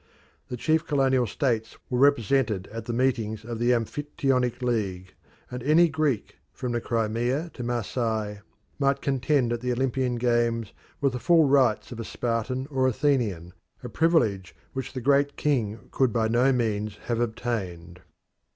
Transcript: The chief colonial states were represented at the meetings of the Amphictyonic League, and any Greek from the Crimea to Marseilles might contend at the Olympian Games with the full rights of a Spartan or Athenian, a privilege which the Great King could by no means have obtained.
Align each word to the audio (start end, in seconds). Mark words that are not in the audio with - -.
The 0.47 0.57
chief 0.57 0.87
colonial 0.87 1.27
states 1.27 1.77
were 1.87 1.99
represented 1.99 2.65
at 2.71 2.85
the 2.85 2.91
meetings 2.91 3.45
of 3.45 3.59
the 3.59 3.69
Amphictyonic 3.71 4.63
League, 4.63 5.13
and 5.51 5.61
any 5.61 5.89
Greek 5.89 6.37
from 6.51 6.71
the 6.71 6.81
Crimea 6.81 7.51
to 7.53 7.61
Marseilles 7.63 8.39
might 8.79 8.99
contend 9.03 9.53
at 9.53 9.61
the 9.61 9.71
Olympian 9.71 10.15
Games 10.15 10.73
with 11.01 11.13
the 11.13 11.19
full 11.19 11.43
rights 11.45 11.91
of 11.91 11.99
a 11.99 12.03
Spartan 12.03 12.65
or 12.71 12.87
Athenian, 12.87 13.53
a 13.83 13.89
privilege 13.89 14.55
which 14.73 14.93
the 14.93 15.01
Great 15.01 15.37
King 15.37 15.89
could 15.91 16.11
by 16.11 16.27
no 16.27 16.51
means 16.51 16.97
have 17.05 17.19
obtained. 17.19 18.01